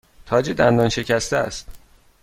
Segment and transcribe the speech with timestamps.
[0.25, 1.67] تاج دندان شکسته است.